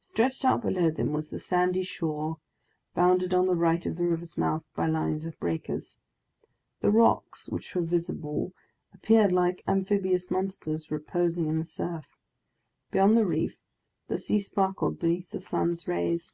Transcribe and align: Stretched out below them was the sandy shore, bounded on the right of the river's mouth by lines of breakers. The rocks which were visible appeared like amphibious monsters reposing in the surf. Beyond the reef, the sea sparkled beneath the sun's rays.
Stretched 0.00 0.44
out 0.44 0.62
below 0.62 0.90
them 0.90 1.12
was 1.12 1.30
the 1.30 1.38
sandy 1.38 1.84
shore, 1.84 2.38
bounded 2.92 3.32
on 3.32 3.46
the 3.46 3.54
right 3.54 3.86
of 3.86 3.94
the 3.94 4.04
river's 4.04 4.36
mouth 4.36 4.64
by 4.74 4.88
lines 4.88 5.26
of 5.26 5.38
breakers. 5.38 6.00
The 6.80 6.90
rocks 6.90 7.48
which 7.48 7.72
were 7.76 7.82
visible 7.82 8.52
appeared 8.92 9.30
like 9.30 9.62
amphibious 9.68 10.28
monsters 10.28 10.90
reposing 10.90 11.46
in 11.46 11.60
the 11.60 11.64
surf. 11.64 12.16
Beyond 12.90 13.16
the 13.16 13.24
reef, 13.26 13.58
the 14.08 14.18
sea 14.18 14.40
sparkled 14.40 14.98
beneath 14.98 15.30
the 15.30 15.38
sun's 15.38 15.86
rays. 15.86 16.32